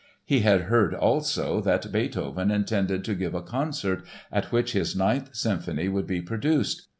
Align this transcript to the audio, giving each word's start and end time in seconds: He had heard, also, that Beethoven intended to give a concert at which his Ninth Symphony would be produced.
He 0.25 0.39
had 0.39 0.61
heard, 0.61 0.95
also, 0.95 1.61
that 1.61 1.91
Beethoven 1.91 2.49
intended 2.49 3.05
to 3.05 3.13
give 3.13 3.35
a 3.35 3.43
concert 3.43 4.03
at 4.31 4.51
which 4.51 4.71
his 4.73 4.95
Ninth 4.95 5.35
Symphony 5.35 5.89
would 5.89 6.07
be 6.07 6.23
produced. 6.23 6.87